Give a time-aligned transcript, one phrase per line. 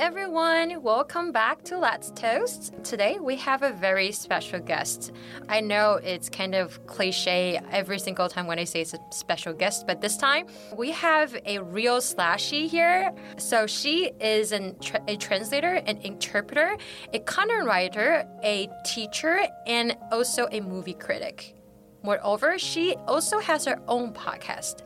[0.00, 0.82] everyone.
[0.82, 2.72] Welcome back to Let's Toast.
[2.82, 5.12] Today we have a very special guest.
[5.46, 9.52] I know it's kind of cliche every single time when I say it's a special
[9.52, 13.12] guest, but this time we have a real slashie here.
[13.36, 14.74] So she is an,
[15.06, 16.78] a translator, an interpreter,
[17.12, 21.54] a content writer, a teacher, and also a movie critic.
[22.02, 24.80] Moreover, she also has her own podcast.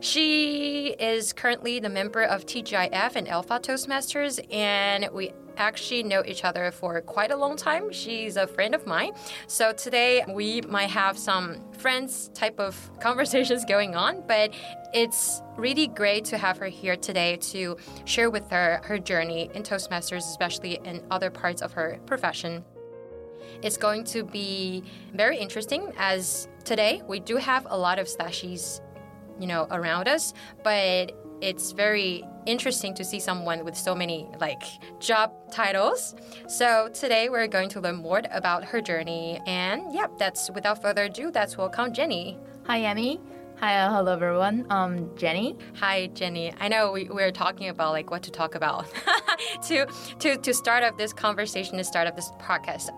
[0.00, 6.44] She is currently the member of TGIF and Alpha Toastmasters, and we actually know each
[6.44, 7.90] other for quite a long time.
[7.90, 9.12] She's a friend of mine.
[9.48, 14.54] So today we might have some friends type of conversations going on, but
[14.94, 19.64] it's really great to have her here today to share with her her journey in
[19.64, 22.64] Toastmasters, especially in other parts of her profession.
[23.62, 28.80] It's going to be very interesting as today we do have a lot of slashies
[29.38, 34.62] you know around us but it's very interesting to see someone with so many like
[35.00, 36.14] job titles
[36.48, 41.04] so today we're going to learn more about her journey and yeah that's without further
[41.04, 43.20] ado that's welcome jenny hi amy
[43.60, 44.66] Hi, uh, hello everyone.
[44.70, 45.56] Um, Jenny.
[45.80, 46.54] Hi, Jenny.
[46.60, 48.86] I know we, we're talking about like what to talk about
[49.66, 49.84] to
[50.20, 52.90] to to start up this conversation, to start up this podcast.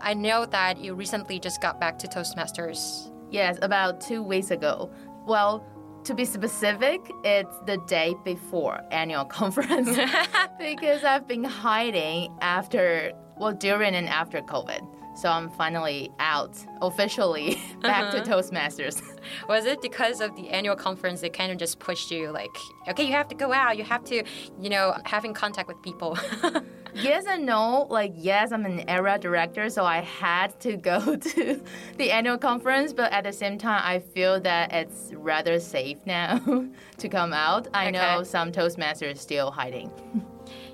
[0.00, 3.12] I know that you recently just got back to Toastmasters.
[3.30, 4.90] Yes, about two weeks ago.
[5.26, 5.66] Well,
[6.06, 9.88] to be specific, it's the day before annual conference
[10.58, 14.95] because I've been hiding after, well, during and after COVID.
[15.16, 18.22] So I'm finally out officially back uh-huh.
[18.22, 19.02] to Toastmasters.
[19.48, 22.54] Was it because of the annual conference they kind of just pushed you like,
[22.86, 24.22] okay, you have to go out, you have to,
[24.60, 26.18] you know, having contact with people?
[26.94, 27.86] yes and no.
[27.88, 31.62] Like, yes, I'm an area director, so I had to go to
[31.96, 36.66] the annual conference, but at the same time, I feel that it's rather safe now
[36.98, 37.68] to come out.
[37.72, 37.92] I okay.
[37.92, 39.90] know some Toastmasters still hiding.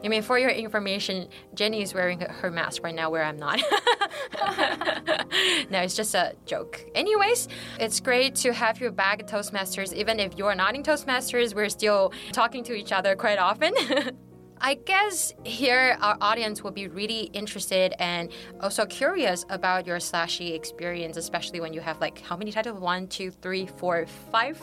[0.04, 3.60] I mean, for your information, Jenny is wearing her mask right now where I'm not.
[5.70, 6.84] no, it's just a joke.
[6.94, 7.48] Anyways,
[7.78, 9.92] it's great to have you back at Toastmasters.
[9.92, 13.74] Even if you're not in Toastmasters, we're still talking to each other quite often.
[14.64, 18.30] I guess here our audience will be really interested and
[18.60, 22.78] also curious about your slashie experience, especially when you have like how many titles?
[22.78, 24.62] One, two, three, four, five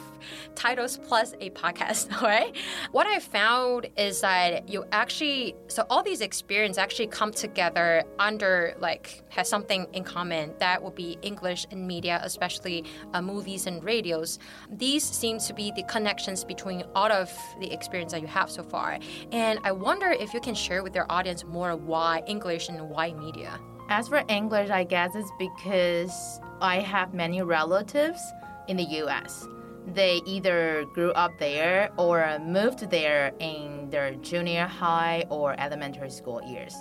[0.56, 2.56] titles plus a podcast, right?
[2.94, 8.76] What I found is that you actually so all these experiences actually come together under
[8.80, 13.84] like has something in common that would be English and media, especially uh, movies and
[13.84, 14.40] radios.
[14.72, 17.30] These seem to be the connections between all of
[17.60, 18.98] the experience that you have so far,
[19.34, 23.12] and I wonder if you can share with your audience more why English and why
[23.12, 23.60] media.
[23.90, 28.22] As for English, I guess it's because I have many relatives
[28.68, 29.48] in the US.
[29.96, 36.40] They either grew up there or moved there in their junior high or elementary school
[36.44, 36.76] years.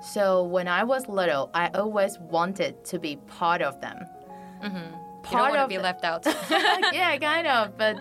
[0.00, 3.98] So when I was little, I always wanted to be part of them.
[4.64, 6.24] Mm-hmm part of be left out.
[6.92, 7.76] yeah, kind of.
[7.76, 7.98] But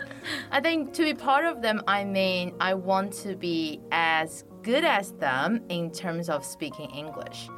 [0.52, 4.84] I think to be part of them, I mean, I want to be as good
[4.84, 7.50] as them in terms of speaking English.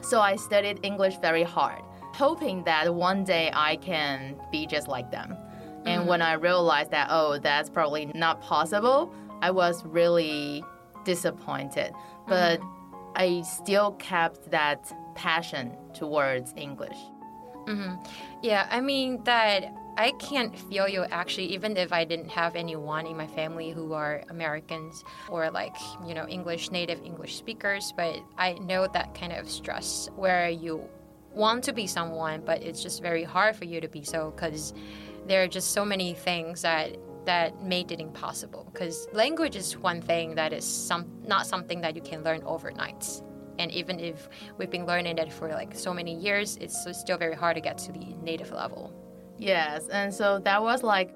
[0.00, 1.82] So I studied English very hard,
[2.14, 5.36] hoping that one day I can be just like them.
[5.84, 6.08] And mm-hmm.
[6.08, 9.12] when I realized that, oh, that's probably not possible,
[9.42, 10.64] I was really
[11.04, 11.92] disappointed.
[12.26, 13.12] But mm-hmm.
[13.16, 16.98] I still kept that passion towards English.
[17.66, 17.94] Mm-hmm.
[18.42, 23.06] Yeah, I mean that I can't feel you actually, even if I didn't have anyone
[23.06, 25.74] in my family who are Americans or like,
[26.06, 27.92] you know, English, native English speakers.
[27.96, 30.86] But I know that kind of stress where you
[31.32, 34.74] want to be someone, but it's just very hard for you to be so because
[35.26, 40.00] there are just so many things that that made it impossible because language is one
[40.00, 43.20] thing that is some not something that you can learn overnight
[43.58, 44.28] and even if
[44.58, 47.78] we've been learning it for like so many years it's still very hard to get
[47.78, 48.92] to the native level
[49.38, 51.14] yes and so that was like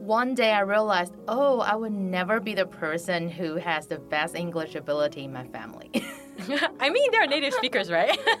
[0.00, 4.34] one day I realized, oh, I would never be the person who has the best
[4.34, 5.90] English ability in my family.
[6.80, 8.18] I mean, they're native speakers, right?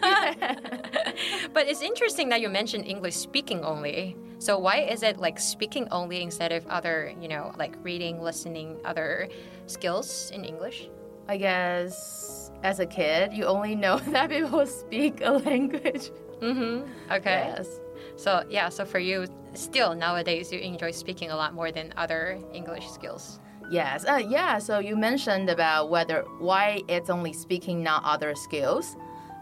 [1.52, 4.16] but it's interesting that you mentioned English speaking only.
[4.38, 8.78] So why is it like speaking only instead of other, you know, like reading, listening,
[8.84, 9.28] other
[9.66, 10.88] skills in English?
[11.28, 16.10] I guess as a kid, you only know that people speak a language.
[16.40, 17.12] Mm-hmm.
[17.12, 17.52] Okay.
[17.56, 17.80] Yes.
[18.16, 22.38] So yeah, so for you, still nowadays you enjoy speaking a lot more than other
[22.52, 23.40] English skills.
[23.70, 24.04] Yes.
[24.04, 24.58] Uh, yeah.
[24.58, 28.96] So you mentioned about whether why it's only speaking, not other skills.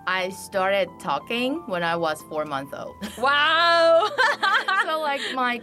[0.07, 2.97] I started talking when I was four months old.
[3.19, 4.09] Wow.
[4.85, 5.61] so like my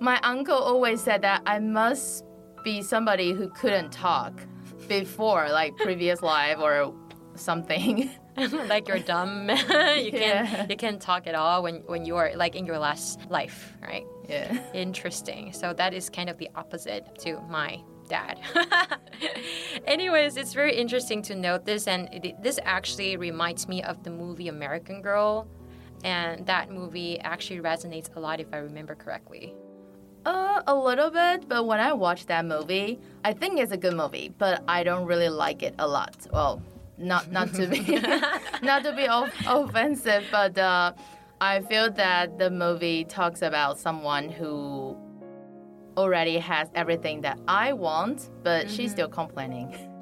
[0.00, 2.24] my uncle always said that I must
[2.64, 4.40] be somebody who couldn't talk
[4.88, 6.94] before, like previous life or
[7.36, 8.10] something.
[8.68, 9.48] like you're dumb.
[9.48, 10.46] you Yeah.
[10.46, 13.72] can you can talk at all when when you are like in your last life,
[13.80, 14.04] right?
[14.28, 14.58] yeah.
[14.72, 15.52] Interesting.
[15.52, 18.40] So that is kind of the opposite to my dad.
[19.86, 24.10] Anyways, it's very interesting to note this, and it, this actually reminds me of the
[24.10, 25.46] movie American Girl,
[26.04, 29.54] and that movie actually resonates a lot if I remember correctly.
[30.24, 33.94] Uh, a little bit, but when I watch that movie, I think it's a good
[33.94, 36.16] movie, but I don't really like it a lot.
[36.32, 36.62] Well,
[36.96, 37.80] not not to be
[38.62, 40.92] not to be off- offensive, but uh,
[41.40, 44.96] I feel that the movie talks about someone who
[45.96, 49.90] already has everything that I want, but she's still complaining.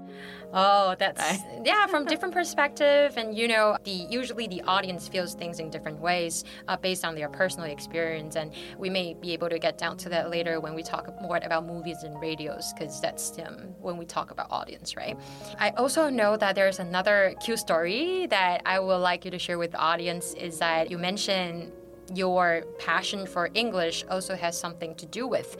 [0.52, 5.58] Oh, that's yeah, from different perspective, and you know, the usually the audience feels things
[5.58, 9.58] in different ways uh, based on their personal experience, and we may be able to
[9.58, 13.38] get down to that later when we talk more about movies and radios, because that's
[13.38, 15.16] um, when we talk about audience, right?
[15.58, 19.58] I also know that there's another cute story that I would like you to share
[19.58, 20.34] with the audience.
[20.34, 21.72] Is that you mentioned
[22.14, 25.56] your passion for English also has something to do with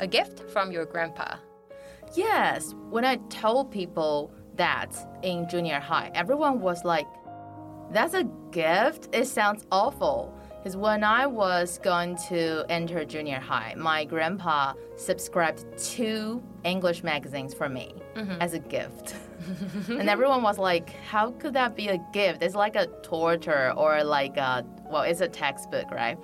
[0.00, 1.36] a gift from your grandpa.
[2.14, 7.06] Yes, when I told people that in junior high, everyone was like,
[7.90, 9.08] that's a gift?
[9.12, 10.34] It sounds awful.
[10.58, 17.52] Because when I was going to enter junior high, my grandpa subscribed two English magazines
[17.52, 17.94] for me
[18.40, 19.16] as a gift.
[19.88, 22.42] and everyone was like, how could that be a gift?
[22.42, 26.16] It's like a torture or like a, well, it's a textbook, right?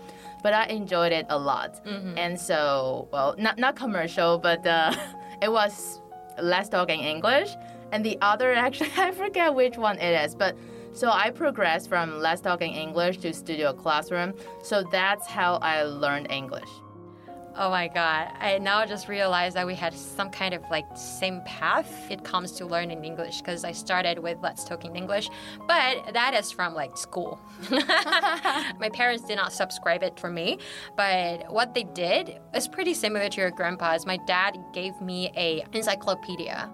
[0.44, 1.80] But I enjoyed it a lot.
[2.16, 4.94] And so, well, not, not commercial, but uh,
[5.42, 6.00] it was
[6.40, 7.50] Let's Talk in English.
[7.92, 10.56] And the other, actually, I forget which one it is, but
[10.92, 14.34] so I progressed from Let's Talk in English to Studio Classroom.
[14.62, 16.68] So that's how I learned English.
[17.60, 18.28] Oh my god.
[18.38, 22.52] I now just realized that we had some kind of like same path it comes
[22.52, 25.28] to learning English because I started with Let's Talk in English,
[25.66, 27.40] but that is from like school.
[27.70, 30.60] my parents did not subscribe it for me,
[30.96, 34.06] but what they did is pretty similar to your grandpa's.
[34.06, 36.70] My dad gave me a encyclopedia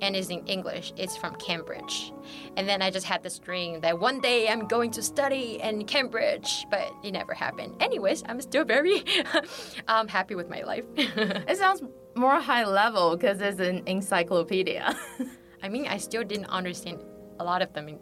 [0.00, 0.92] and is in English.
[0.96, 2.12] It's from Cambridge.
[2.56, 5.84] And then I just had this dream that one day I'm going to study in
[5.84, 7.76] Cambridge, but it never happened.
[7.80, 9.04] Anyways, I'm still very
[9.88, 10.84] um, happy with my life.
[10.96, 11.82] It sounds
[12.14, 14.96] more high level because it's an encyclopedia.
[15.62, 17.02] I mean, I still didn't understand
[17.38, 17.98] a lot of them.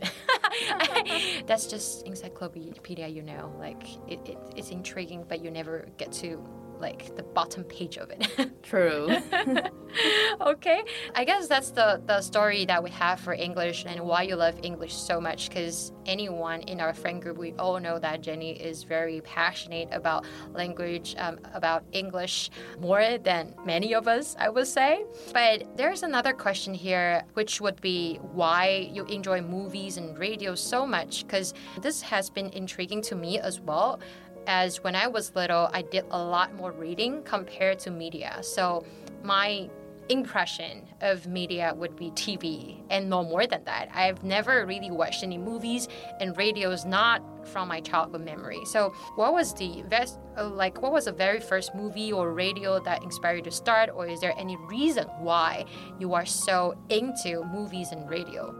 [1.46, 3.54] That's just encyclopedia, you know.
[3.58, 6.44] Like, it, it, it's intriguing, but you never get to
[6.84, 8.22] like the bottom page of it.
[8.62, 9.08] True.
[10.40, 10.82] okay
[11.14, 14.56] i guess that's the the story that we have for english and why you love
[14.62, 18.82] english so much because anyone in our friend group we all know that jenny is
[18.82, 22.50] very passionate about language um, about english
[22.80, 27.80] more than many of us i would say but there's another question here which would
[27.80, 33.14] be why you enjoy movies and radio so much because this has been intriguing to
[33.14, 34.00] me as well
[34.46, 38.38] as when I was little, I did a lot more reading compared to media.
[38.42, 38.84] So
[39.22, 39.68] my
[40.08, 43.88] impression of media would be TV and no more than that.
[43.94, 45.88] I've never really watched any movies
[46.20, 48.60] and radios not from my childhood memory.
[48.66, 52.80] So what was the best uh, like what was the very first movie or radio
[52.80, 55.64] that inspired you to start or is there any reason why
[55.98, 58.54] you are so into movies and radio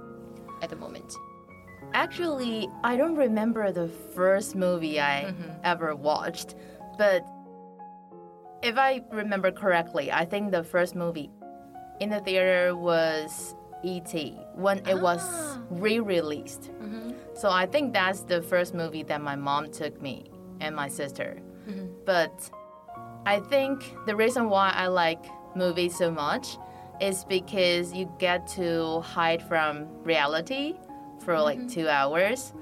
[0.62, 1.12] at the moment?
[1.94, 5.50] Actually, I don't remember the first movie I mm-hmm.
[5.62, 6.56] ever watched,
[6.98, 7.24] but
[8.62, 11.30] if I remember correctly, I think the first movie
[12.00, 14.36] in the theater was E.T.
[14.54, 15.60] when it was Ah.
[15.70, 16.72] re released.
[16.82, 17.12] Mm-hmm.
[17.34, 21.38] So I think that's the first movie that my mom took me and my sister.
[21.68, 21.86] Mm-hmm.
[22.04, 22.50] But
[23.24, 25.24] I think the reason why I like
[25.54, 26.58] movies so much
[27.00, 30.74] is because you get to hide from reality
[31.24, 31.68] for like mm-hmm.
[31.68, 32.52] two hours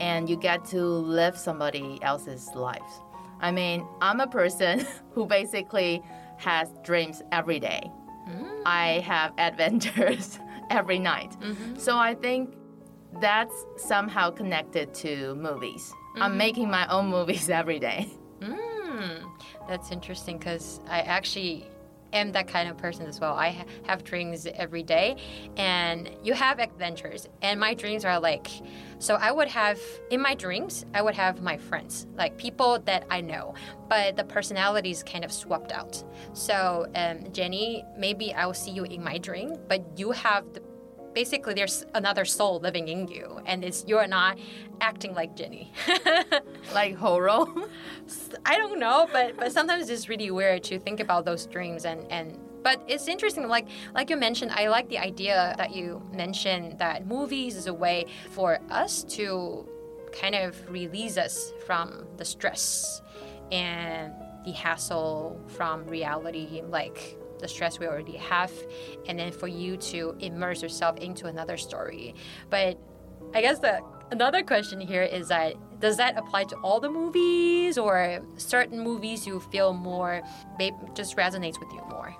[0.00, 3.00] and you get to live somebody else's life.
[3.40, 6.02] I mean, I'm a person who basically
[6.38, 7.90] has dreams every day.
[8.28, 8.62] Mm.
[8.66, 10.38] I have adventures
[10.70, 11.36] every night.
[11.40, 11.76] Mm-hmm.
[11.76, 12.54] So I think
[13.20, 15.92] that's somehow connected to movies.
[16.16, 16.38] I'm mm-hmm.
[16.38, 18.08] making my own movies every day.
[18.40, 19.24] Mm,
[19.68, 21.66] that's interesting because I actually
[22.12, 23.34] am that kind of person as well.
[23.34, 25.16] I ha- have dreams every day,
[25.56, 27.28] and you have adventures.
[27.42, 28.48] And my dreams are like,
[28.98, 29.78] so I would have
[30.10, 33.54] in my dreams, I would have my friends, like people that I know,
[33.88, 36.02] but the personalities kind of swapped out.
[36.32, 40.60] So um, Jenny, maybe I will see you in my dream, but you have the
[41.14, 44.38] basically there's another soul living in you and it's you're not
[44.80, 45.72] acting like jenny
[46.74, 47.46] Like horror.
[48.44, 52.00] I don't know, but but sometimes it's really weird to think about those dreams and
[52.10, 56.78] and But it's interesting, like like you mentioned, I like the idea that you mentioned
[56.78, 59.66] that movies is a way for us to
[60.12, 63.00] kind of release us from the stress
[63.52, 64.12] and
[64.44, 68.52] the hassle from reality, like the stress we already have,
[69.06, 72.14] and then for you to immerse yourself into another story.
[72.50, 72.78] But
[73.34, 73.80] I guess the
[74.10, 79.26] another question here is that does that apply to all the movies or certain movies
[79.26, 80.22] you feel more
[80.94, 82.16] just resonates with you more?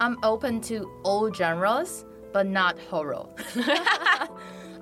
[0.00, 3.26] I'm open to all genres, but not horror.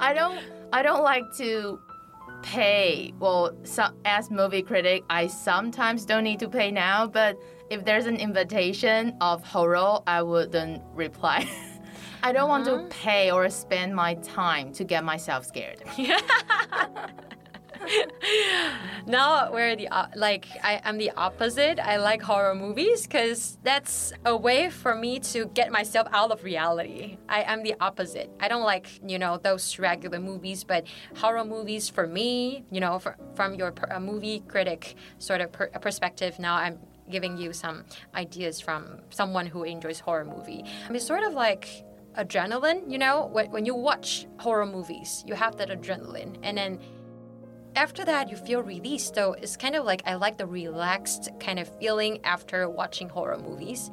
[0.00, 0.40] I don't
[0.72, 1.78] I don't like to
[2.42, 3.14] pay.
[3.18, 7.38] Well, so, as movie critic, I sometimes don't need to pay now, but
[7.72, 11.48] if there's an invitation of horror, I wouldn't reply.
[12.22, 12.86] I don't want to uh-huh.
[12.90, 15.82] pay or spend my time to get myself scared.
[19.06, 21.80] now we're the like I am the opposite.
[21.80, 26.44] I like horror movies because that's a way for me to get myself out of
[26.44, 27.16] reality.
[27.28, 28.30] I am the opposite.
[28.38, 30.86] I don't like you know those regular movies, but
[31.16, 35.68] horror movies for me, you know, for, from your per, movie critic sort of per,
[35.80, 36.78] perspective, now I'm
[37.10, 40.64] giving you some ideas from someone who enjoys horror movie.
[40.86, 41.84] I mean, sort of like
[42.18, 46.78] adrenaline, you know, when, you watch horror movies, you have that adrenaline, and then
[47.74, 49.14] after that you feel released.
[49.14, 53.38] So it's kind of like i like the relaxed kind of feeling after watching horror
[53.38, 53.90] movies.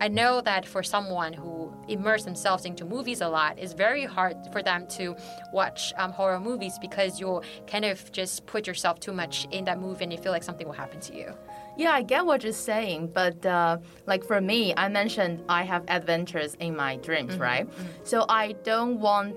[0.00, 4.36] I know that for someone who immerse themselves into movies a lot it's very hard
[4.52, 5.16] for them to
[5.52, 9.80] watch um, horror movies because you'll kind of just put yourself too much in that
[9.80, 11.34] movie and you feel like something will happen to you
[11.78, 15.84] yeah, I get what you're saying, but uh, like for me, I mentioned I have
[15.88, 17.66] adventures in my dreams, mm -hmm, right?
[17.66, 18.06] Mm -hmm.
[18.10, 19.36] So I don't want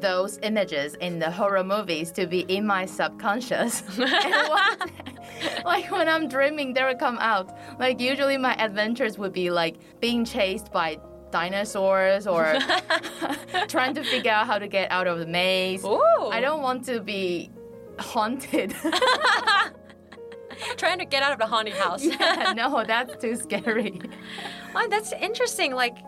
[0.00, 3.82] those images in the horror movies to be in my subconscious.
[5.72, 7.46] like when I'm dreaming, they will come out.
[7.78, 10.98] Like usually my adventures would be like being chased by
[11.30, 12.58] dinosaurs or
[13.68, 15.84] trying to figure out how to get out of the maze.
[15.84, 16.30] Ooh.
[16.36, 17.50] I don't want to be
[17.98, 18.74] haunted.
[20.76, 22.04] trying to get out of the haunted house.
[22.20, 24.00] yeah, no, that's too scary.
[24.74, 25.74] Oh, that's interesting.
[25.74, 25.98] Like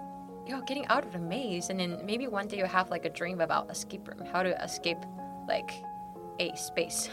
[0.46, 3.04] you know, getting out of the maze, and then maybe one day you have like
[3.04, 4.98] a dream about escape room, how to escape
[5.46, 5.70] like
[6.38, 7.10] a space.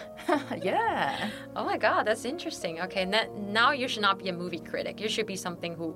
[0.62, 1.30] yeah.
[1.56, 2.80] Oh my god, that's interesting.
[2.82, 5.00] Okay, and now you should not be a movie critic.
[5.00, 5.96] You should be something who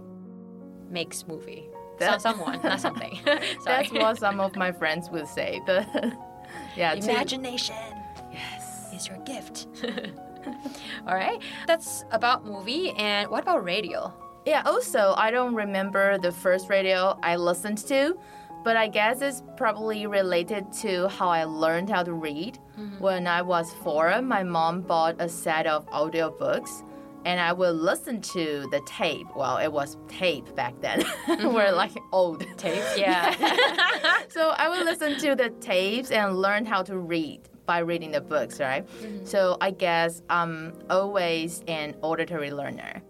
[0.89, 1.69] makes movie.
[1.97, 3.19] That's someone, not something.
[3.65, 5.61] that's what some of my friends would say.
[5.65, 5.87] But
[6.75, 7.75] yeah, imagination.
[8.31, 9.67] Yes, is your gift.
[11.07, 12.91] All right, that's about movie.
[12.91, 14.13] And what about radio?
[14.45, 18.17] Yeah, also, I don't remember the first radio I listened to,
[18.63, 22.57] but I guess it's probably related to how I learned how to read.
[22.79, 22.99] Mm-hmm.
[22.99, 26.83] When I was four, my mom bought a set of audiobooks
[27.25, 29.27] and I would listen to the tape.
[29.35, 31.03] Well, it was tape back then.
[31.31, 31.53] Mm-hmm.
[31.53, 32.97] We're like old tapes.
[32.97, 33.33] Yeah.
[34.29, 37.41] so I would listen to the tapes and learn how to read
[37.71, 38.85] by reading the books, right?
[38.85, 39.25] Mm-hmm.
[39.25, 43.01] So I guess I'm always an auditory learner.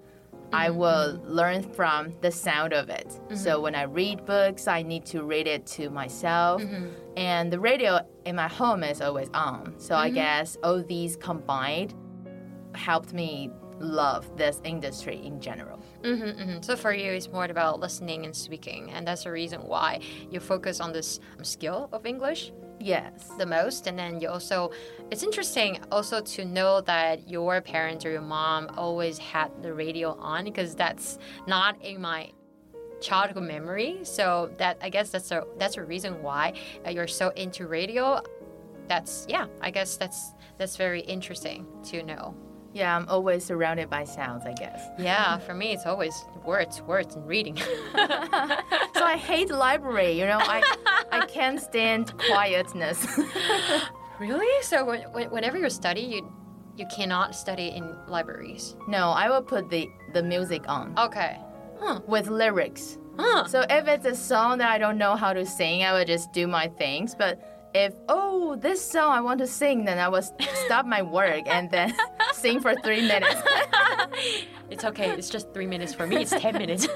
[0.53, 3.07] I will learn from the sound of it.
[3.07, 3.37] Mm-hmm.
[3.37, 6.61] So when I read books, I need to read it to myself.
[6.61, 6.89] Mm-hmm.
[7.17, 9.73] And the radio in my home is always on.
[9.79, 10.03] So mm-hmm.
[10.03, 11.95] I guess all these combined
[12.75, 13.49] helped me
[13.79, 15.79] love this industry in general.
[16.03, 16.61] Mm-hmm, mm-hmm.
[16.61, 20.39] So for you, it's more about listening and speaking, and that's the reason why you
[20.39, 22.51] focus on this skill of English.
[22.81, 23.29] Yes.
[23.37, 23.87] The most.
[23.87, 24.71] And then you also,
[25.11, 30.17] it's interesting also to know that your parents or your mom always had the radio
[30.19, 32.31] on because that's not in my
[32.99, 33.99] childhood memory.
[34.03, 36.53] So that I guess that's a that's a reason why
[36.85, 38.21] uh, you're so into radio.
[38.87, 42.35] That's yeah, I guess that's that's very interesting to know.
[42.73, 44.81] Yeah, I'm always surrounded by sounds, I guess.
[44.97, 46.13] Yeah, for me, it's always
[46.45, 47.57] words, words, and reading.
[47.57, 50.17] so I hate library.
[50.17, 50.63] You know, I
[51.11, 53.05] I can't stand quietness.
[54.19, 54.63] really?
[54.63, 55.01] So when,
[55.31, 56.31] whenever you study, you
[56.77, 58.75] you cannot study in libraries.
[58.87, 60.93] No, I will put the the music on.
[60.97, 61.37] Okay.
[61.79, 61.99] Huh.
[62.07, 62.97] With lyrics.
[63.17, 63.47] Huh.
[63.47, 66.31] So if it's a song that I don't know how to sing, I would just
[66.31, 67.15] do my things.
[67.15, 70.23] But if oh this song I want to sing, then I will
[70.65, 71.93] stop my work and then
[72.33, 73.41] sing for three minutes.
[74.69, 75.11] it's okay.
[75.11, 76.17] It's just three minutes for me.
[76.17, 76.87] It's ten minutes.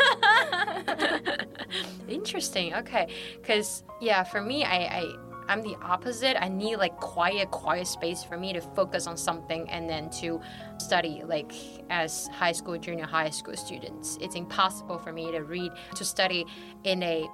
[2.07, 2.73] Interesting.
[2.75, 3.07] Okay,
[3.41, 5.15] because yeah, for me, I, I
[5.47, 6.41] I'm the opposite.
[6.41, 10.41] I need like quiet, quiet space for me to focus on something and then to
[10.77, 11.23] study.
[11.25, 11.51] Like
[11.89, 16.45] as high school, junior high school students, it's impossible for me to read to study
[16.83, 17.27] in a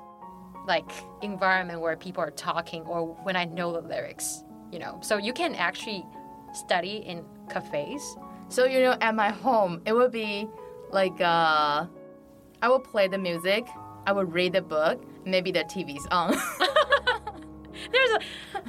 [0.67, 0.89] like
[1.21, 4.99] environment where people are talking or when I know the lyrics, you know.
[5.01, 6.05] So you can actually
[6.53, 8.15] study in cafes.
[8.49, 10.47] So you know, at my home, it would be
[10.91, 11.85] like uh,
[12.61, 13.67] I will play the music,
[14.05, 16.31] I will read the book, maybe the TV's on.
[17.91, 18.19] there's a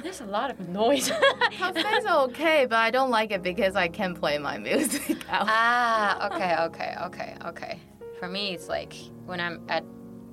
[0.01, 1.11] there's a lot of noise.
[1.51, 5.45] Cafes are okay, but I don't like it because I can't play my music out.
[5.47, 7.79] ah, okay, okay, okay, okay.
[8.19, 8.93] For me, it's like
[9.25, 9.83] when I'm at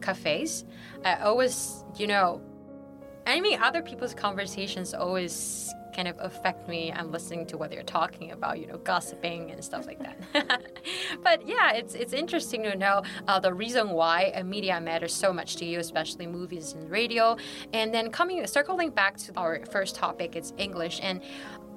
[0.01, 0.65] cafes,
[1.05, 2.41] I always, you know,
[3.27, 6.93] I mean, other people's conversations always kind of affect me.
[6.93, 10.73] I'm listening to what they're talking about, you know, gossiping and stuff like that.
[11.23, 15.57] but yeah, it's it's interesting to know uh, the reason why media matters so much
[15.57, 17.37] to you, especially movies and radio.
[17.73, 21.21] And then coming circling back to our first topic, it's English, and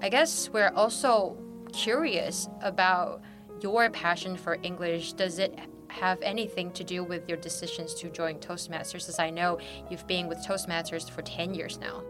[0.02, 1.38] I guess we're also
[1.74, 3.22] curious about
[3.62, 5.14] your passion for English.
[5.14, 5.58] Does it
[5.94, 9.08] have anything to do with your decisions to join Toastmasters?
[9.08, 9.60] As I know
[9.90, 12.04] you've been with Toastmasters for 10 years now.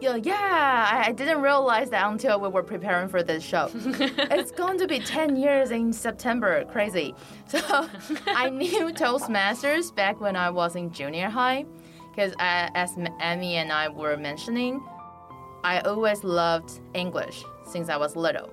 [0.00, 3.70] Yeah, yeah, I, didn't realize that until we were preparing for this show.
[3.74, 6.64] it's going to be 10 years in September.
[6.64, 7.14] Crazy.
[7.46, 7.60] So
[8.26, 11.66] I knew Toastmasters back when I was in junior high.
[12.10, 14.84] Because uh, as Amy and I were mentioning,
[15.62, 18.50] I always loved English since I was little.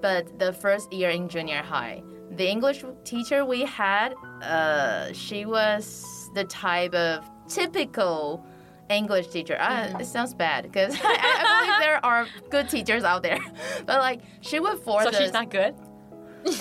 [0.00, 2.02] But the first year in junior high,
[2.36, 8.44] the English teacher we had, uh, she was the type of typical
[8.88, 9.56] English teacher.
[9.58, 13.38] Uh, it sounds bad because I, I, believe there are good teachers out there,
[13.86, 15.04] but like she would force.
[15.04, 15.74] So us, she's not good.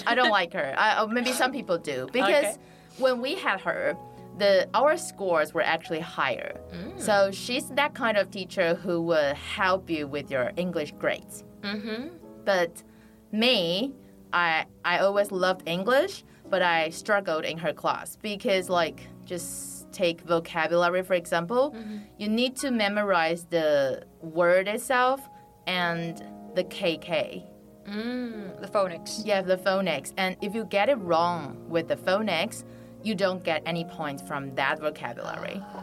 [0.05, 0.73] I don't like her.
[0.77, 2.57] I, maybe some people do because okay.
[2.97, 3.95] when we had her,
[4.37, 6.59] the our scores were actually higher.
[6.73, 6.99] Mm.
[6.99, 11.43] So she's that kind of teacher who would help you with your English grades.
[11.61, 12.07] Mm-hmm.
[12.43, 12.83] But
[13.31, 13.93] me,
[14.33, 20.21] I I always loved English, but I struggled in her class because like just take
[20.21, 21.97] vocabulary, for example, mm-hmm.
[22.17, 25.21] you need to memorize the word itself
[25.67, 26.23] and
[26.55, 27.45] the KK.
[27.87, 29.21] Mm, the phonics.
[29.25, 30.13] Yeah, the phonics.
[30.17, 32.63] And if you get it wrong with the phonics,
[33.03, 35.61] you don't get any points from that vocabulary.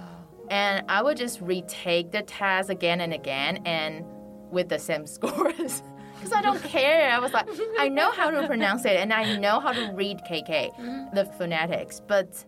[0.50, 4.02] And I would just retake the test again and again and
[4.50, 5.82] with the same scores.
[6.18, 7.10] Because I don't care.
[7.10, 10.18] I was like, I know how to pronounce it and I know how to read
[10.28, 11.14] KK, mm-hmm.
[11.14, 12.00] the phonetics.
[12.00, 12.44] But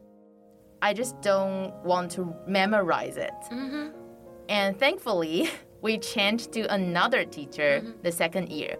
[0.82, 3.32] I just don't want to memorize it.
[3.52, 3.88] Mm-hmm.
[4.48, 5.50] And thankfully,
[5.82, 8.02] we changed to another teacher mm-hmm.
[8.02, 8.76] the second year.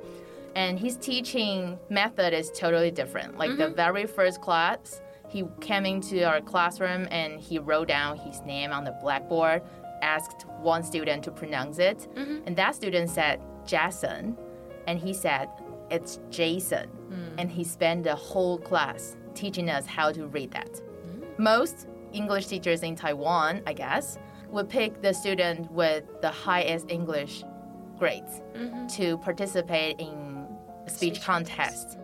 [0.56, 3.38] And his teaching method is totally different.
[3.38, 3.60] Like mm-hmm.
[3.60, 8.72] the very first class, he came into our classroom and he wrote down his name
[8.72, 9.62] on the blackboard,
[10.02, 12.08] asked one student to pronounce it.
[12.16, 12.38] Mm-hmm.
[12.46, 14.36] And that student said Jason.
[14.86, 15.48] And he said,
[15.90, 16.88] it's Jason.
[17.10, 17.34] Mm.
[17.38, 20.72] And he spent the whole class teaching us how to read that.
[20.72, 21.38] Mm.
[21.38, 27.44] Most English teachers in Taiwan, I guess, would pick the student with the highest English
[27.98, 28.86] grades mm-hmm.
[28.88, 30.46] to participate in
[30.86, 31.98] a speech, speech contest.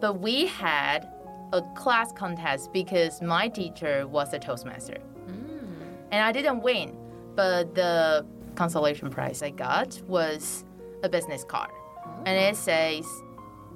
[0.00, 1.08] But we had
[1.52, 4.98] a class contest because my teacher was a Toastmaster.
[5.26, 5.72] Mm.
[6.10, 6.96] And I didn't win,
[7.34, 10.64] but the consolation prize I got was
[11.02, 11.70] a business card.
[12.26, 13.06] And it says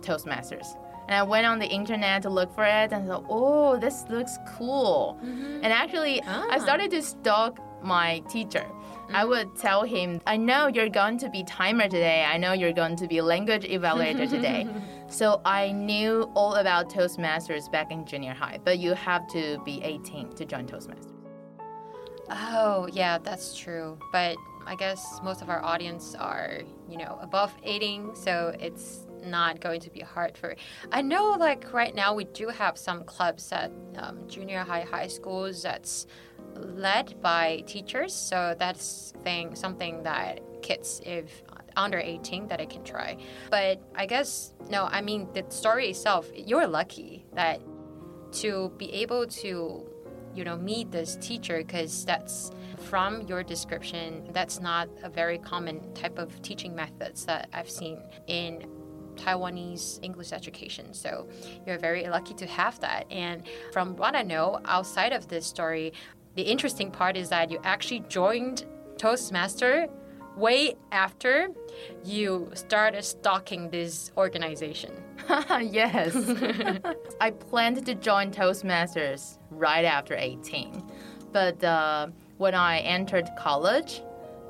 [0.01, 0.67] Toastmasters.
[1.07, 4.39] And I went on the internet to look for it and thought, oh, this looks
[4.57, 5.19] cool.
[5.23, 5.61] Mm-hmm.
[5.63, 6.47] And actually, ah.
[6.51, 8.65] I started to stalk my teacher.
[8.65, 9.17] Mm-hmm.
[9.17, 12.25] I would tell him, I know you're going to be timer today.
[12.25, 14.67] I know you're going to be language evaluator today.
[15.09, 19.83] so I knew all about Toastmasters back in junior high, but you have to be
[19.83, 21.13] 18 to join Toastmasters.
[22.31, 23.99] Oh, yeah, that's true.
[24.11, 29.61] But I guess most of our audience are, you know, above 18, so it's not
[29.61, 30.55] going to be hard for.
[30.93, 35.07] I know, like right now, we do have some clubs at um, junior high, high
[35.07, 36.07] schools that's
[36.57, 38.15] led by teachers.
[38.15, 41.43] So that's thing something that kids, if
[41.77, 43.17] under 18, that I can try.
[43.51, 44.85] But I guess no.
[44.85, 47.61] I mean, the story itself, you're lucky that
[48.33, 49.87] to be able to,
[50.35, 52.51] you know, meet this teacher because that's
[52.85, 58.01] from your description, that's not a very common type of teaching methods that I've seen
[58.27, 58.67] in
[59.17, 60.93] Taiwanese English education.
[60.93, 61.29] So
[61.67, 63.07] you're very lucky to have that.
[63.11, 65.93] And from what I know, outside of this story,
[66.35, 68.65] the interesting part is that you actually joined
[68.99, 69.89] Toastmaster
[70.37, 71.49] way after
[72.05, 74.91] you started stalking this organization.
[75.61, 76.15] yes.
[77.21, 80.83] I planned to join Toastmasters right after 18.
[81.33, 84.03] But uh, when I entered college,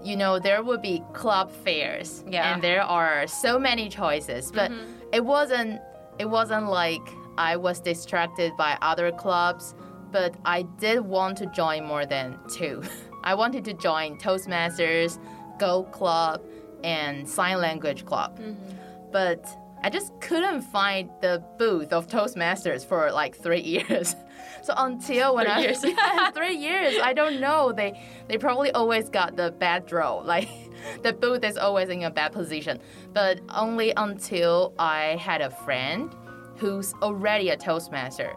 [0.03, 2.25] you know, there would be club fairs.
[2.29, 2.53] Yeah.
[2.53, 4.53] And there are so many choices.
[4.53, 4.93] But mm-hmm.
[5.13, 5.81] it wasn't
[6.19, 7.03] it wasn't like
[7.37, 9.75] I was distracted by other clubs,
[10.13, 12.83] but I did want to join more than two.
[13.25, 15.19] I wanted to join Toastmasters,
[15.59, 16.43] Go Club,
[16.85, 18.39] and Sign Language Club.
[18.39, 18.77] Mm-hmm.
[19.11, 19.47] But
[19.83, 24.15] I just couldn't find the booth of Toastmasters for like three years.
[24.63, 25.85] So until when Three I years.
[25.85, 27.73] yeah, three years, I don't know.
[27.73, 30.23] They they probably always got the bad draw.
[30.35, 30.49] Like
[31.03, 32.81] the booth is always in a bad position.
[33.13, 36.15] But only until I had a friend
[36.57, 38.31] who's already a Toastmaster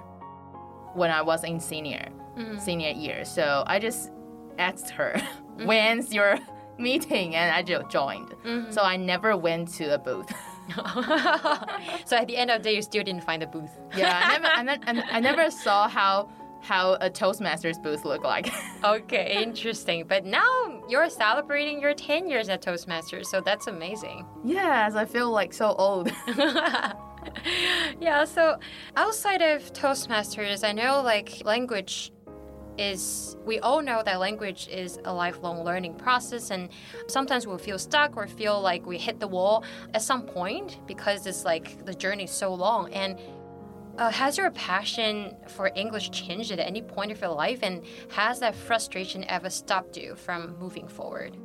[0.94, 2.58] when I was in senior mm-hmm.
[2.60, 3.26] senior year.
[3.26, 4.12] So I just
[4.58, 5.66] asked her, mm-hmm.
[5.66, 6.38] "When's your
[6.78, 8.30] meeting?" And I just joined.
[8.46, 8.72] Mm-hmm.
[8.72, 10.32] So I never went to a booth.
[12.06, 13.72] so at the end of the day, you still didn't find a booth.
[13.96, 16.30] yeah, I never, I, ne- I never saw how
[16.62, 18.50] how a Toastmasters booth look like.
[18.84, 20.06] Okay, interesting.
[20.08, 24.26] But now you're celebrating your 10 years at Toastmasters, so that's amazing.
[24.46, 26.12] yes, I feel like so old.
[28.00, 28.58] yeah, so
[28.96, 32.12] outside of Toastmasters, I know like language
[32.78, 36.70] is we all know that language is a lifelong learning process and
[37.08, 39.64] sometimes we'll feel stuck or feel like we hit the wall
[39.94, 43.20] at some point because it's like the journey is so long and
[43.98, 48.40] uh, has your passion for English changed at any point of your life and has
[48.40, 51.36] that frustration ever stopped you from moving forward?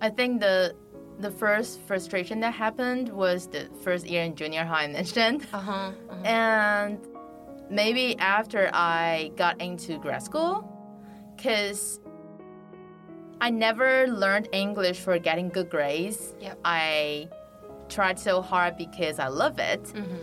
[0.00, 0.74] I think the
[1.18, 5.46] the first frustration that happened was the first year in junior high I mentioned.
[5.52, 5.92] Uh-huh.
[6.24, 6.98] and
[7.72, 10.68] maybe after I got into grad school,
[11.34, 12.00] because
[13.40, 16.34] I never learned English for getting good grades.
[16.40, 16.58] Yep.
[16.64, 17.28] I
[17.88, 19.82] tried so hard because I love it.
[19.84, 20.16] Mm-hmm.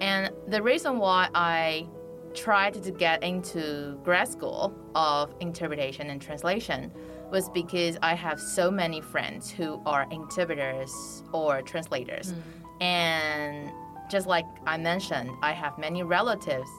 [0.00, 1.86] And the reason why I
[2.34, 6.92] tried to get into grad school of interpretation and translation
[7.30, 12.34] was because I have so many friends who are interpreters or translators.
[12.80, 13.70] And
[14.10, 16.70] just like I mentioned, I have many relatives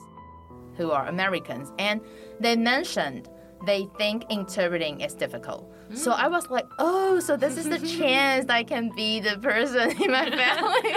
[0.76, 2.00] who are Americans, and
[2.40, 3.28] they mentioned
[3.66, 5.70] they think interpreting is difficult.
[5.92, 9.38] So I was like, oh, so this is the chance that I can be the
[9.38, 10.92] person in my family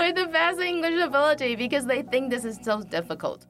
[0.00, 3.46] with the best English ability because they think this is so difficult.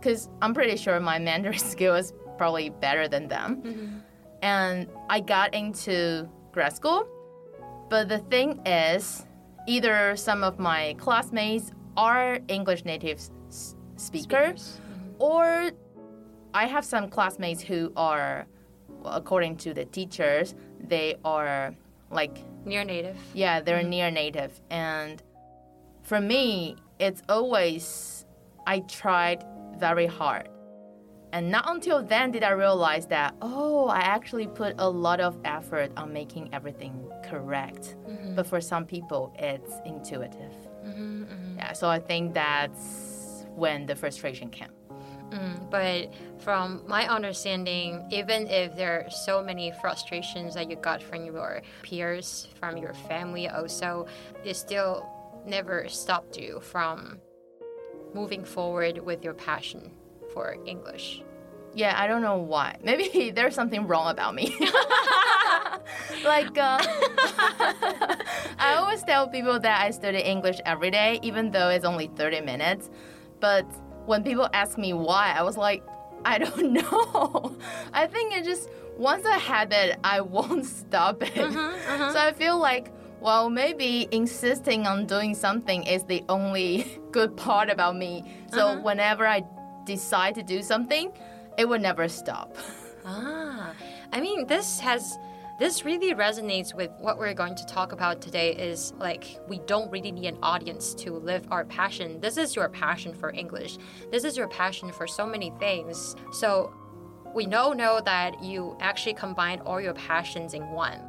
[0.00, 3.62] Because I'm pretty sure my Mandarin skill is probably better than them.
[3.62, 3.98] Mm-hmm.
[4.42, 7.06] And I got into grad school.
[7.88, 9.26] But the thing is,
[9.68, 14.80] either some of my classmates are English native s- speakers,
[15.18, 15.70] or
[16.54, 18.46] I have some classmates who are,
[19.04, 21.74] according to the teachers, they are
[22.10, 23.16] like, Near native.
[23.34, 23.90] yeah, they're mm-hmm.
[23.90, 24.60] near native.
[24.70, 25.22] And
[26.02, 28.24] for me, it's always,
[28.66, 29.44] I tried
[29.78, 30.48] very hard.
[31.32, 35.36] And not until then did I realize that, oh, I actually put a lot of
[35.44, 37.96] effort on making everything correct.
[38.08, 38.34] Mm-hmm.
[38.36, 40.54] But for some people, it's intuitive.
[40.86, 44.70] Mm-hmm, yeah, so I think that's when the frustration came.
[45.30, 51.02] Mm, but from my understanding, even if there are so many frustrations that you got
[51.02, 54.06] from your peers, from your family also,
[54.44, 55.04] it still
[55.46, 57.18] never stopped you from
[58.14, 59.90] moving forward with your passion
[60.32, 61.22] for English.
[61.74, 62.76] Yeah, I don't know why.
[62.82, 64.54] Maybe there's something wrong about me.
[66.24, 66.78] like, uh,
[68.58, 72.40] I always tell people that I study English every day, even though it's only 30
[72.40, 72.90] minutes.
[73.40, 73.66] But
[74.06, 75.82] when people ask me why, I was like,
[76.24, 77.56] I don't know.
[77.92, 81.38] I think it just, once I a habit, I won't stop it.
[81.38, 82.12] Uh-huh, uh-huh.
[82.12, 87.70] So I feel like, well, maybe insisting on doing something is the only good part
[87.70, 88.24] about me.
[88.52, 88.80] So uh-huh.
[88.80, 89.44] whenever I
[89.84, 91.12] decide to do something,
[91.58, 92.56] it would never stop.
[93.04, 93.72] Ah,
[94.12, 95.18] I mean, this has
[95.58, 98.52] this really resonates with what we're going to talk about today.
[98.52, 102.20] Is like we don't really need an audience to live our passion.
[102.20, 103.78] This is your passion for English.
[104.10, 106.14] This is your passion for so many things.
[106.32, 106.72] So
[107.34, 111.00] we know know that you actually combine all your passions in one.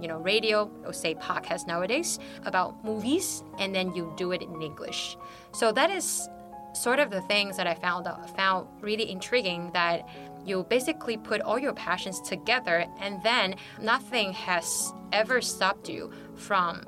[0.00, 4.60] You know, radio or say podcast nowadays about movies, and then you do it in
[4.60, 5.16] English.
[5.52, 6.28] So that is
[6.74, 10.06] sort of the things that I found found really intriguing that
[10.46, 16.84] you basically put all your passions together and then nothing has ever stopped you from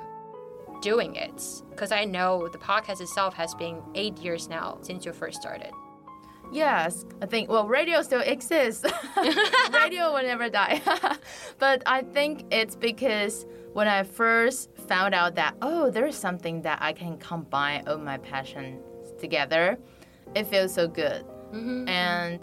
[0.81, 5.13] doing it because I know the podcast itself has been 8 years now since you
[5.13, 5.73] first started.
[6.51, 8.85] Yes, I think, well, radio still exists.
[9.73, 10.81] radio will never die.
[11.59, 13.45] but I think it's because
[13.75, 18.19] when I first found out that, oh, there's something that I can combine all my
[18.19, 18.83] passions
[19.21, 19.79] together,
[20.35, 21.25] it feels so good.
[21.53, 21.89] Mm-hmm.
[21.89, 22.41] And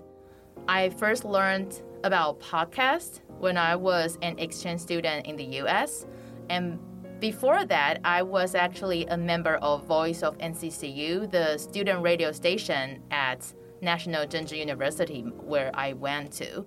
[0.68, 6.06] I first learned about podcasts when I was an exchange student in the US.
[6.50, 6.80] And
[7.20, 13.02] before that, I was actually a member of Voice of NCCU, the student radio station
[13.12, 16.66] at National Chengchi University, where I went to.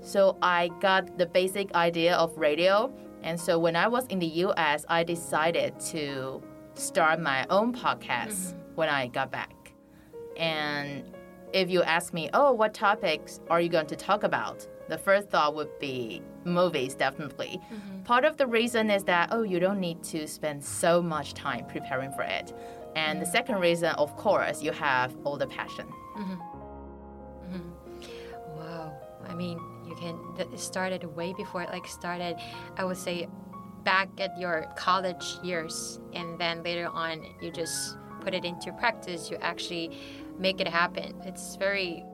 [0.00, 2.92] So I got the basic idea of radio.
[3.22, 6.42] And so when I was in the US, I decided to
[6.74, 8.74] start my own podcast mm-hmm.
[8.76, 9.72] when I got back.
[10.36, 11.04] And
[11.56, 14.68] if you ask me, oh, what topics are you going to talk about?
[14.90, 17.58] The first thought would be movies, definitely.
[17.72, 18.02] Mm-hmm.
[18.02, 21.64] Part of the reason is that, oh, you don't need to spend so much time
[21.66, 22.52] preparing for it.
[22.94, 23.20] And mm-hmm.
[23.20, 25.86] the second reason, of course, you have all the passion.
[26.18, 26.32] Mm-hmm.
[27.54, 28.58] mm-hmm.
[28.58, 28.92] Wow.
[29.26, 32.36] I mean, you can, it started way before it like started,
[32.76, 33.28] I would say,
[33.82, 36.00] back at your college years.
[36.12, 39.96] And then later on, you just put it into practice, you actually
[40.38, 41.14] make it happen.
[41.24, 42.04] It's very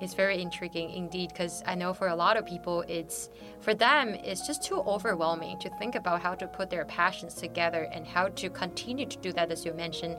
[0.00, 3.28] it's very intriguing indeed because I know for a lot of people it's
[3.60, 7.86] for them it's just too overwhelming to think about how to put their passions together
[7.92, 10.16] and how to continue to do that as you mentioned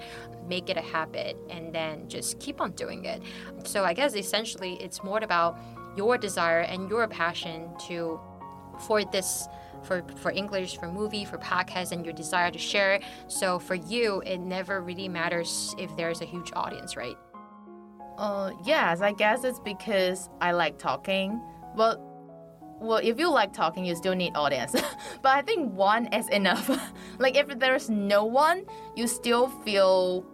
[0.47, 3.23] make it a habit and then just keep on doing it.
[3.63, 5.57] So I guess essentially it's more about
[5.97, 8.19] your desire and your passion to
[8.79, 9.47] for this
[9.83, 12.99] for, for English, for movie, for podcast, and your desire to share.
[13.27, 17.17] So for you, it never really matters if there's a huge audience, right?
[18.17, 21.41] Uh, yes, I guess it's because I like talking.
[21.75, 22.07] Well,
[22.79, 24.73] well, if you like talking, you still need audience.
[25.21, 26.69] but I think one is enough.
[27.19, 28.65] like if there's no one,
[28.95, 30.25] you still feel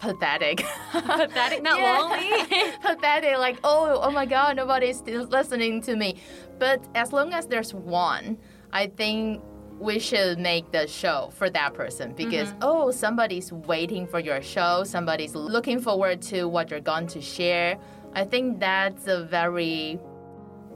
[0.00, 0.64] pathetic.
[0.90, 2.44] pathetic, not lonely.
[2.80, 6.16] pathetic, like oh, oh my god, nobody's still listening to me.
[6.58, 8.38] But as long as there's one,
[8.72, 9.42] I think
[9.78, 12.58] we should make the show for that person because mm-hmm.
[12.62, 17.78] oh, somebody's waiting for your show, somebody's looking forward to what you're going to share.
[18.14, 20.00] I think that's a very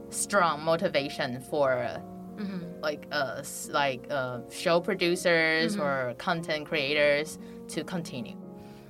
[0.09, 2.01] strong motivation for.
[2.35, 2.81] Mm-hmm.
[2.81, 5.81] Like uh, like uh, show producers mm-hmm.
[5.81, 7.37] or content creators
[7.69, 8.35] to continue.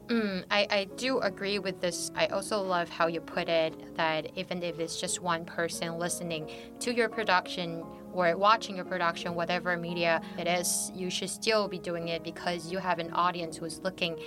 [0.07, 2.11] Mm, I, I do agree with this.
[2.13, 6.49] I also love how you put it that even if it's just one person listening
[6.81, 11.79] to your production or watching your production, whatever media it is, you should still be
[11.79, 14.17] doing it because you have an audience who is looking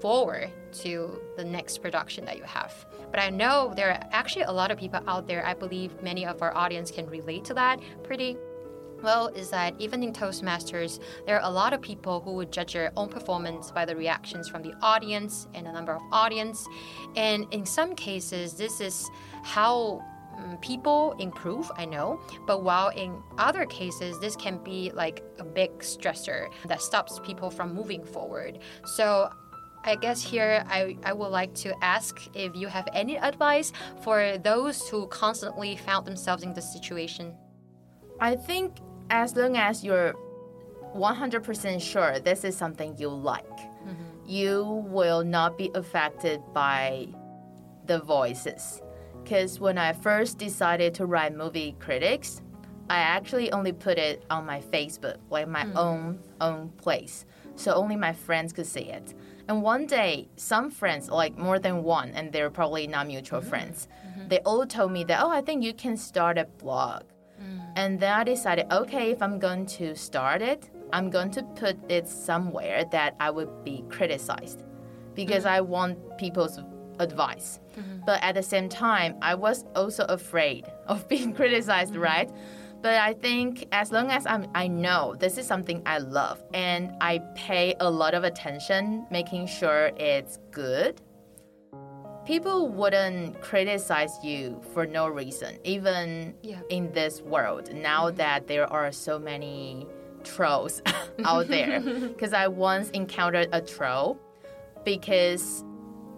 [0.00, 2.86] forward to the next production that you have.
[3.10, 6.26] But I know there are actually a lot of people out there, I believe many
[6.26, 8.36] of our audience can relate to that pretty
[9.06, 12.72] well is that even in Toastmasters, there are a lot of people who would judge
[12.72, 16.66] their own performance by the reactions from the audience and the number of audience.
[17.14, 19.08] And in some cases, this is
[19.44, 20.02] how
[20.36, 25.44] um, people improve, I know, but while in other cases, this can be like a
[25.44, 28.58] big stressor that stops people from moving forward.
[28.96, 29.30] So
[29.84, 34.36] I guess here I, I would like to ask if you have any advice for
[34.38, 37.36] those who constantly found themselves in this situation.
[38.18, 38.78] I think
[39.10, 40.14] as long as you're
[40.94, 44.02] 100% sure this is something you like, mm-hmm.
[44.24, 47.08] you will not be affected by
[47.86, 48.82] the voices.
[49.22, 52.42] Because when I first decided to write movie critics,
[52.88, 55.76] I actually only put it on my Facebook, like my mm-hmm.
[55.76, 57.24] own own place,
[57.56, 59.14] so only my friends could see it.
[59.48, 63.48] And one day, some friends, like more than one, and they're probably not mutual mm-hmm.
[63.48, 64.28] friends, mm-hmm.
[64.28, 67.02] they all told me that, oh, I think you can start a blog.
[67.76, 71.76] And then I decided, okay, if I'm going to start it, I'm going to put
[71.90, 74.64] it somewhere that I would be criticized
[75.14, 75.56] because mm-hmm.
[75.56, 76.58] I want people's
[76.98, 77.60] advice.
[77.78, 78.04] Mm-hmm.
[78.06, 82.02] But at the same time, I was also afraid of being criticized, mm-hmm.
[82.02, 82.30] right?
[82.82, 86.92] But I think as long as I'm, I know this is something I love and
[87.00, 91.00] I pay a lot of attention making sure it's good,
[92.26, 96.60] people wouldn't criticize you for no reason, even yeah.
[96.68, 97.72] in this world.
[97.72, 98.16] Now mm-hmm.
[98.16, 99.86] that there are so many
[100.24, 100.82] trolls
[101.24, 104.18] out there, because I once encountered a troll
[104.84, 105.64] because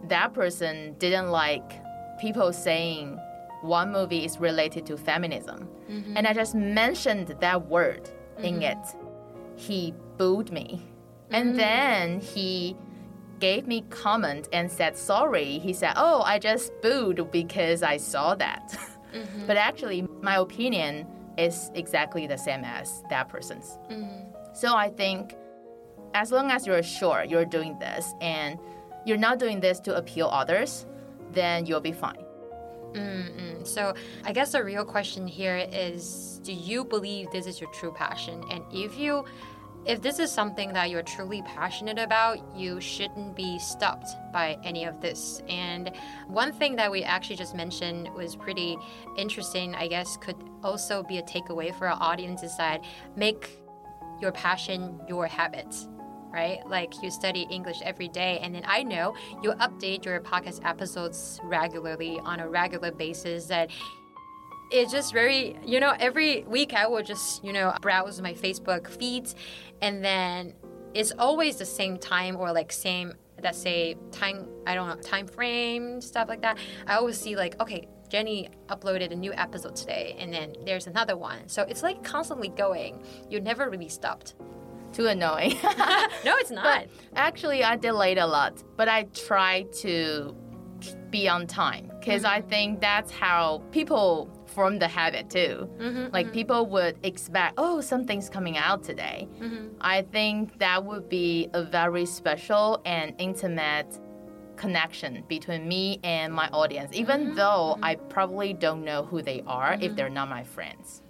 [0.08, 1.72] that person didn't like
[2.20, 3.18] people saying
[3.62, 5.68] one movie is related to feminism.
[5.90, 6.16] Mm-hmm.
[6.16, 8.44] And I just mentioned that word mm-hmm.
[8.44, 8.78] in it.
[9.56, 10.82] He booed me.
[11.30, 11.56] And mm.
[11.56, 12.74] then he
[13.38, 15.58] gave me comment and said sorry.
[15.58, 18.76] He said, "Oh, I just booed because I saw that."
[19.08, 19.46] Mm-hmm.
[19.46, 21.06] but actually, my opinion
[21.38, 23.78] is exactly the same as that person's.
[23.90, 24.28] Mm-hmm.
[24.52, 25.34] So I think
[26.14, 28.58] as long as you're sure you're doing this and
[29.06, 30.84] you're not doing this to appeal others,
[31.32, 32.24] then you'll be fine.
[32.92, 33.66] Mm-mm.
[33.66, 37.92] So I guess the real question here is do you believe this is your true
[37.92, 38.42] passion?
[38.50, 39.24] And if you
[39.84, 44.84] if this is something that you're truly passionate about, you shouldn't be stopped by any
[44.84, 45.42] of this.
[45.48, 45.92] And
[46.26, 48.76] one thing that we actually just mentioned was pretty
[49.16, 52.84] interesting, I guess, could also be a takeaway for our audience is that
[53.16, 53.58] make
[54.20, 55.74] your passion your habit
[56.30, 56.66] right?
[56.66, 61.40] Like you study English every day, and then I know you update your podcast episodes
[61.42, 63.46] regularly on a regular basis.
[63.46, 63.70] That
[64.70, 68.88] it's just very, you know, every week I will just, you know, browse my Facebook
[68.88, 69.34] feeds
[69.80, 70.54] and then
[70.94, 75.26] it's always the same time or like same that say time I don't know time
[75.26, 76.58] frame stuff like that.
[76.86, 77.88] I always see like okay.
[78.08, 81.46] Jenny uploaded a new episode today, and then there's another one.
[81.46, 83.02] So it's like constantly going.
[83.28, 84.34] You never really stopped.
[84.94, 85.58] Too annoying.
[85.62, 86.86] no, it's not.
[86.86, 90.34] But actually, I delayed a lot, but I try to
[91.10, 92.36] be on time because mm-hmm.
[92.36, 95.70] I think that's how people form the habit too.
[95.78, 96.40] Mm-hmm, like mm-hmm.
[96.40, 99.28] people would expect, oh, something's coming out today.
[99.40, 99.66] Mm-hmm.
[99.80, 103.90] I think that would be a very special and intimate
[104.56, 107.84] connection between me and my audience, even mm-hmm, though mm-hmm.
[107.84, 111.02] I probably don't know who they are if they're not my friends.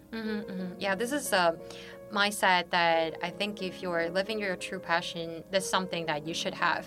[0.78, 1.32] Yeah, this is.
[1.32, 1.52] Uh,
[2.12, 6.54] mindset that I think if you're living your true passion, that's something that you should
[6.54, 6.86] have.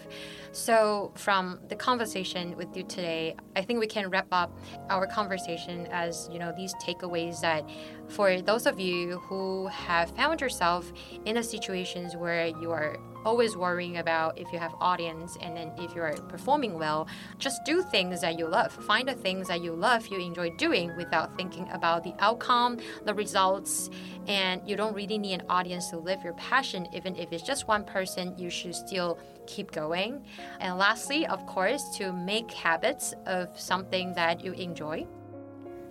[0.53, 4.59] So, from the conversation with you today, I think we can wrap up
[4.89, 7.69] our conversation as you know these takeaways that
[8.09, 10.91] for those of you who have found yourself
[11.23, 15.71] in a situations where you are always worrying about if you have audience and then
[15.77, 18.71] if you're performing well just do things that you love.
[18.71, 23.13] Find the things that you love you enjoy doing without thinking about the outcome the
[23.13, 23.89] results
[24.27, 26.87] and you don't really need an audience to live your passion.
[26.93, 30.23] Even if it's just one person you should still keep going
[30.59, 35.05] and lastly of course to make habits of something that you enjoy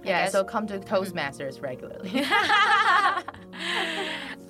[0.03, 0.95] yeah, so come to mm-hmm.
[0.95, 2.11] Toastmasters regularly.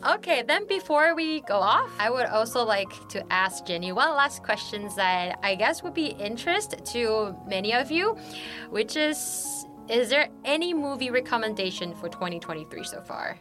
[0.14, 4.42] okay, then before we go off, I would also like to ask Jenny one last
[4.42, 8.16] question that I guess would be interest to many of you,
[8.70, 13.36] which is is there any movie recommendation for 2023 so far?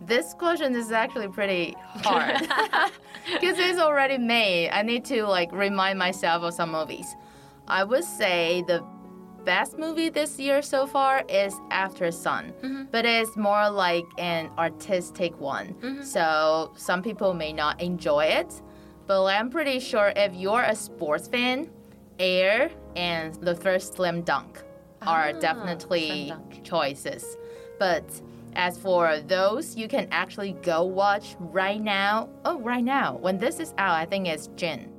[0.00, 2.40] This question is actually pretty hard
[3.32, 4.70] because it's already made.
[4.70, 7.14] I need to like remind myself of some movies.
[7.68, 8.84] I would say the
[9.44, 12.84] best movie this year so far is Aftersun, mm-hmm.
[12.90, 15.74] but it's more like an artistic one.
[15.74, 16.02] Mm-hmm.
[16.02, 18.62] So some people may not enjoy it,
[19.06, 21.70] but I'm pretty sure if you're a sports fan,
[22.18, 24.62] Air and the first Slam Dunk
[25.02, 26.32] are ah, definitely
[26.62, 27.36] choices.
[27.78, 28.04] But
[28.56, 32.28] as for those, you can actually go watch right now.
[32.44, 33.16] Oh, right now.
[33.16, 34.92] When this is out, I think it's June,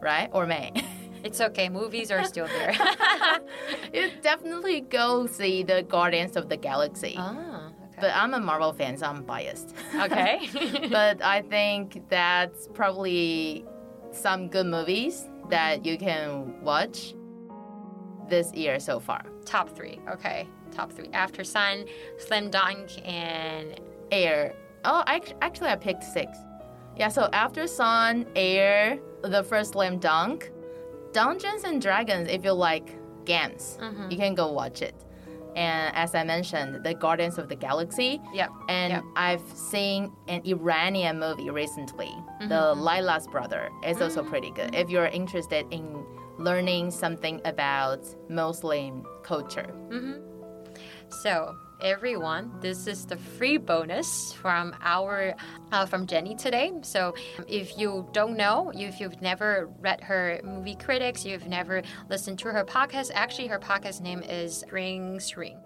[0.00, 0.28] right?
[0.32, 0.72] Or May.
[1.24, 1.70] It's okay.
[1.70, 2.74] Movies are still there.
[3.94, 7.14] you definitely go see the Guardians of the Galaxy.
[7.16, 7.96] Ah, okay.
[7.98, 9.74] But I'm a Marvel fan, so I'm biased.
[9.98, 10.50] Okay.
[10.90, 13.64] but I think that's probably
[14.12, 17.14] some good movies that you can watch
[18.28, 19.24] this year so far.
[19.46, 20.00] Top three.
[20.10, 20.46] Okay.
[20.74, 21.08] Top three.
[21.12, 21.86] After Sun,
[22.18, 24.54] Slam Dunk, and Air.
[24.84, 26.36] Oh, I, actually, I picked six.
[26.96, 30.50] Yeah, so Aftersun, Air, the first Slam Dunk,
[31.12, 34.10] Dungeons and Dragons, if you like games, mm-hmm.
[34.10, 34.94] you can go watch it.
[35.56, 38.20] And as I mentioned, the Guardians of the Galaxy.
[38.32, 38.50] Yep.
[38.68, 39.04] And yep.
[39.14, 42.48] I've seen an Iranian movie recently, mm-hmm.
[42.48, 43.70] The Leila's Brother.
[43.82, 44.02] It's mm-hmm.
[44.02, 44.74] also pretty good.
[44.74, 46.04] If you're interested in
[46.38, 49.72] learning something about Muslim culture.
[49.88, 50.23] Mm-hmm.
[51.22, 52.50] So everyone.
[52.60, 55.34] This is the free bonus from our
[55.70, 56.72] uh, from Jenny today.
[56.82, 57.14] So
[57.46, 62.48] if you don't know, if you've never read her movie critics, you've never listened to
[62.48, 63.10] her podcast.
[63.14, 65.58] Actually, her podcast name is Ring String.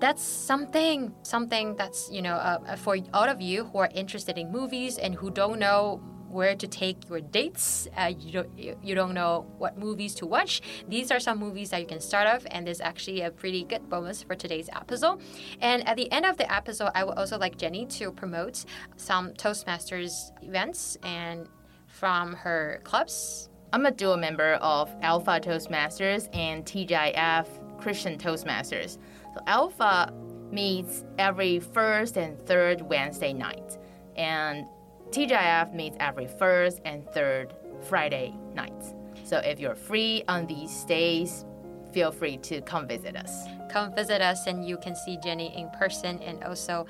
[0.00, 4.50] That's something, something that's you know uh, for all of you who are interested in
[4.50, 7.88] movies and who don't know where to take your dates.
[7.96, 10.62] Uh, you don't you don't know what movies to watch.
[10.88, 13.88] These are some movies that you can start off, and there's actually a pretty good
[13.88, 15.20] bonus for today's episode.
[15.60, 18.64] And at the end of the episode, I would also like Jenny to promote
[18.96, 21.48] some Toastmasters events and
[21.86, 23.48] from her clubs.
[23.72, 27.46] I'm a dual member of Alpha Toastmasters and TGIF
[27.78, 28.98] Christian Toastmasters.
[29.34, 30.12] So Alpha
[30.50, 33.78] meets every first and third Wednesday night.
[34.16, 34.66] And
[35.10, 38.94] TGIF meets every first and third Friday nights.
[39.24, 41.44] So if you're free on these days,
[41.92, 43.46] feel free to come visit us.
[43.68, 46.86] Come visit us and you can see Jenny in person and also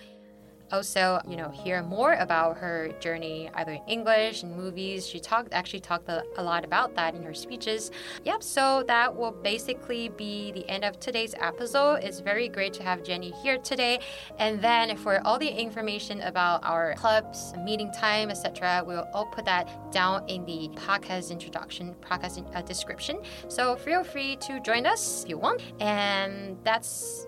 [0.73, 5.07] also, you know, hear more about her journey either in English and movies.
[5.07, 7.91] She talked actually talked a, lot about that in her speeches.
[8.25, 11.97] Yep, so that will basically be the end of today's episode.
[12.03, 14.01] It's very great to have Jenny here today.
[14.39, 19.45] And then for all the information about our clubs, meeting time, etc., we'll all put
[19.45, 23.21] that down in the podcast introduction, podcast uh, description.
[23.49, 25.63] So feel free to join us if you want.
[25.79, 27.27] And that's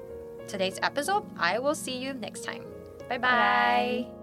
[0.48, 1.24] today's episode.
[1.38, 2.71] I will see you next time.
[3.12, 4.21] 拜拜。